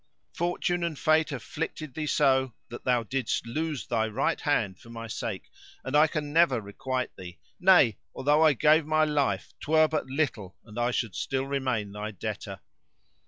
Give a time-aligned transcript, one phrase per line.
[0.33, 5.05] Fortune and Fate afflicted thee so that thou didst lose thy right hand for my
[5.05, 5.51] sake;
[5.83, 10.57] and I can never requite thee; nay, although I gave my life 'twere but little
[10.65, 12.61] and I should still remain thy debtor."